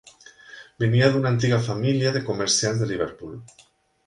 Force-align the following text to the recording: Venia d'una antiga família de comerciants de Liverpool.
Venia 0.83 1.09
d'una 1.15 1.29
antiga 1.31 1.59
família 1.67 2.15
de 2.17 2.23
comerciants 2.31 2.83
de 2.85 2.89
Liverpool. 2.95 3.39